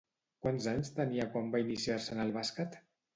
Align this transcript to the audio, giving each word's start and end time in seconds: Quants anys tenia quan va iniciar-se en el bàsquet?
Quants 0.45 0.69
anys 0.69 0.89
tenia 0.99 1.27
quan 1.35 1.51
va 1.57 1.61
iniciar-se 1.65 2.15
en 2.17 2.23
el 2.25 2.33
bàsquet? 2.39 2.79